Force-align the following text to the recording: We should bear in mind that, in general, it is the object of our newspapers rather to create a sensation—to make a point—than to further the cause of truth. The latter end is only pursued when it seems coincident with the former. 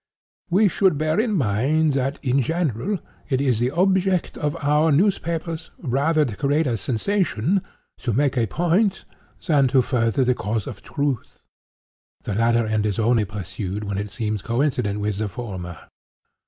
We 0.49 0.67
should 0.67 0.97
bear 0.97 1.19
in 1.19 1.35
mind 1.35 1.93
that, 1.93 2.17
in 2.23 2.41
general, 2.41 2.97
it 3.29 3.39
is 3.39 3.59
the 3.59 3.69
object 3.69 4.35
of 4.35 4.57
our 4.65 4.91
newspapers 4.91 5.69
rather 5.77 6.25
to 6.25 6.35
create 6.35 6.65
a 6.65 6.75
sensation—to 6.75 8.11
make 8.11 8.35
a 8.35 8.47
point—than 8.47 9.67
to 9.67 9.83
further 9.83 10.23
the 10.23 10.33
cause 10.33 10.65
of 10.65 10.81
truth. 10.81 11.43
The 12.23 12.33
latter 12.33 12.65
end 12.65 12.87
is 12.87 12.97
only 12.97 13.25
pursued 13.25 13.83
when 13.83 13.99
it 13.99 14.09
seems 14.09 14.41
coincident 14.41 14.99
with 15.01 15.19
the 15.19 15.27
former. 15.27 15.77